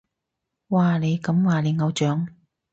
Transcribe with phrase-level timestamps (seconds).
[0.69, 2.27] 哇，你咁話你偶像？